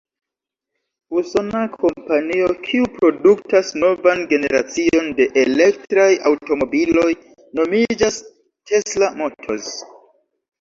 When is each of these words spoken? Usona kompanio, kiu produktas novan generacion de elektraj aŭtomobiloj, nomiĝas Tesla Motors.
Usona 1.19 1.59
kompanio, 1.73 2.47
kiu 2.67 2.87
produktas 2.95 3.69
novan 3.83 4.23
generacion 4.31 5.11
de 5.21 5.27
elektraj 5.43 6.07
aŭtomobiloj, 6.31 7.07
nomiĝas 7.61 8.19
Tesla 8.73 9.13
Motors. 9.23 9.71